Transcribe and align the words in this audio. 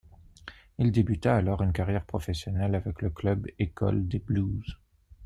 Il 0.79 0.91
débuta 0.91 1.35
alors 1.35 1.61
une 1.61 1.73
carrière 1.73 2.07
professionnelle 2.07 2.73
avec 2.73 3.03
le 3.03 3.11
club-école 3.11 4.07
des 4.07 4.17
Blues. 4.17 4.79